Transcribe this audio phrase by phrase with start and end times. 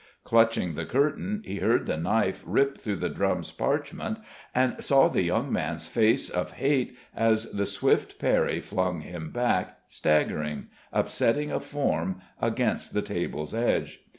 [0.23, 4.17] Clutching the curtain, he heard the knife rip through the drum's parchment
[4.55, 9.77] and saw the young man's face of hate as the swift parry flung him back
[9.87, 14.01] staggering, upsetting a form, against the table's edge.